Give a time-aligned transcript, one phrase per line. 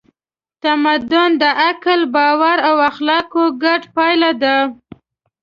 [0.63, 4.55] تمدن د عقل، باور او اخلاقو ګډه پایله ده.